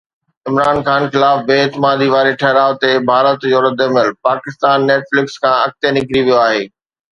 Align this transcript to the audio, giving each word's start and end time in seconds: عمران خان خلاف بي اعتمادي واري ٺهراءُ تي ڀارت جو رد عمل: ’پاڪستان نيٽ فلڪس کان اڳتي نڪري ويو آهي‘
عمران 0.47 0.77
خان 0.85 1.03
خلاف 1.11 1.39
بي 1.49 1.55
اعتمادي 1.59 2.07
واري 2.13 2.33
ٺهراءُ 2.41 2.71
تي 2.81 2.91
ڀارت 3.09 3.39
جو 3.51 3.59
رد 3.65 3.79
عمل: 3.87 4.07
’پاڪستان 4.25 4.77
نيٽ 4.87 5.03
فلڪس 5.11 5.35
کان 5.43 5.55
اڳتي 5.65 5.87
نڪري 5.97 6.21
ويو 6.25 6.41
آهي‘ 6.47 6.61